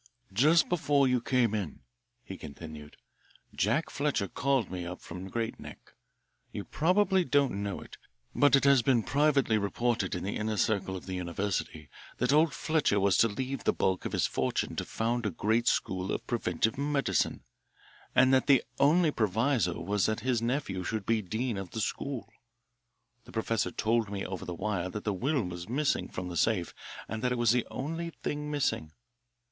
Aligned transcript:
"Just 0.33 0.67
before 0.67 1.07
you 1.07 1.21
came 1.21 1.53
in," 1.53 1.81
he 2.23 2.35
continued, 2.35 2.97
"Jack 3.53 3.91
Fletcher 3.91 4.27
called 4.27 4.71
me 4.71 4.83
up 4.83 4.99
from 4.99 5.29
Great 5.29 5.59
Neck. 5.59 5.93
You 6.51 6.63
probably 6.63 7.23
don't 7.23 7.61
know 7.61 7.81
it, 7.81 7.97
but 8.33 8.55
it 8.55 8.63
has 8.63 8.81
been 8.81 9.03
privately 9.03 9.59
reported 9.59 10.15
in 10.15 10.23
the 10.23 10.37
inner 10.37 10.57
circle 10.57 10.95
of 10.97 11.05
the 11.05 11.13
University 11.13 11.87
that 12.17 12.33
old 12.33 12.51
Fletcher 12.51 12.99
was 12.99 13.15
to 13.17 13.27
leave 13.27 13.63
the 13.63 13.73
bulk 13.73 14.03
of 14.03 14.13
his 14.13 14.25
fortune 14.25 14.75
to 14.77 14.85
found 14.85 15.27
a 15.27 15.29
great 15.29 15.67
school 15.67 16.11
of 16.11 16.25
preventive 16.25 16.79
medicine, 16.79 17.43
and 18.15 18.33
that 18.33 18.47
the 18.47 18.63
only 18.79 19.11
proviso 19.11 19.79
was 19.79 20.07
that 20.07 20.21
his 20.21 20.41
nephew 20.41 20.83
should 20.83 21.05
be 21.05 21.21
dean 21.21 21.57
of 21.57 21.69
the 21.69 21.79
school. 21.79 22.27
The 23.25 23.31
professor 23.31 23.69
told 23.69 24.09
me 24.09 24.25
over 24.25 24.45
the 24.45 24.55
wire 24.55 24.89
that 24.89 25.03
the 25.03 25.13
will 25.13 25.43
was 25.43 25.69
missing 25.69 26.07
from 26.09 26.27
the 26.27 26.37
safe, 26.37 26.73
and 27.07 27.21
that 27.21 27.31
it 27.31 27.37
was 27.37 27.51
the 27.51 27.67
only 27.69 28.09
thing 28.09 28.49
missing. 28.49 28.93